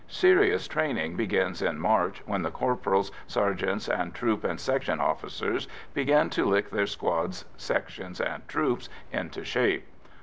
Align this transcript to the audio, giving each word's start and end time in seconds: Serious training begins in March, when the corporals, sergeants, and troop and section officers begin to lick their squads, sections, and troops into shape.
Serious 0.07 0.67
training 0.67 1.15
begins 1.15 1.61
in 1.61 1.77
March, 1.79 2.23
when 2.25 2.41
the 2.41 2.49
corporals, 2.49 3.11
sergeants, 3.27 3.87
and 3.87 4.15
troop 4.15 4.43
and 4.43 4.59
section 4.59 4.99
officers 4.99 5.67
begin 5.93 6.27
to 6.27 6.43
lick 6.43 6.71
their 6.71 6.87
squads, 6.87 7.45
sections, 7.55 8.19
and 8.19 8.47
troops 8.47 8.89
into 9.11 9.45
shape. 9.45 9.85